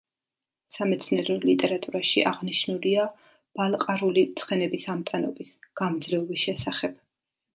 [0.77, 3.03] სამეცნიერო ლიტერატურაში აღნიშნულია
[3.59, 6.97] ბალყარული ცხენების ამტანობის, გამძლეობის შესახებ.